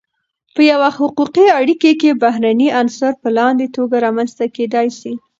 [0.53, 5.13] په یوه حقوقی اړیکی کی بهرنی عنصر په لاندی توګه رامنځته کیدای سی: